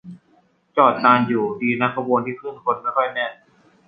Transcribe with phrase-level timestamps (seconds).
[0.77, 3.31] จอดนานอยู่ ดีนะขบวนที่ขึ้นคนไม่ค่อยแน่น